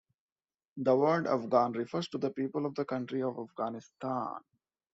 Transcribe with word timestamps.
The 0.77 0.95
word 0.95 1.27
"afghan" 1.27 1.73
refers 1.73 2.07
to 2.07 2.17
the 2.17 2.31
people 2.31 2.65
of 2.65 2.73
the 2.73 2.85
country 2.85 3.21
of 3.21 3.37
Afghanistan. 3.37 4.37